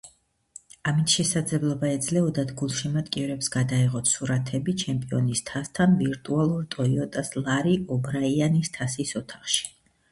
[0.91, 9.75] ამით შესაძლებლობა ეძლეოდათ გულშემატკივრებს გადაეღოთ სურათები ჩემპიონის თასთან ვირტუალურ ტოიოტას ლარი ობრაიანის თასის ოთახში.